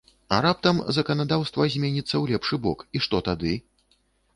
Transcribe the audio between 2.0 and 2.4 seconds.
ў